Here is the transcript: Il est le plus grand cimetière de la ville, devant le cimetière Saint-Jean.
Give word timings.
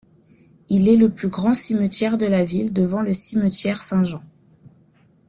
Il 0.69 0.89
est 0.89 0.97
le 0.97 1.11
plus 1.11 1.27
grand 1.27 1.53
cimetière 1.53 2.17
de 2.17 2.25
la 2.25 2.43
ville, 2.43 2.73
devant 2.73 3.03
le 3.03 3.13
cimetière 3.13 3.83
Saint-Jean. 3.83 4.23